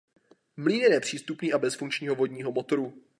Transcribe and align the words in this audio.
Mlýn 0.57 0.81
je 0.81 0.89
nepřístupný 0.89 1.53
a 1.53 1.57
bez 1.57 1.75
funkčního 1.75 2.15
vodního 2.15 2.51
motoru. 2.51 3.01